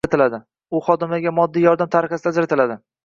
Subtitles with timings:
[0.79, 2.81] u xodimlarga moddiy yordam tariqasida ajratiladi.